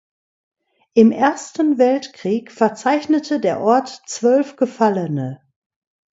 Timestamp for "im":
0.95-1.11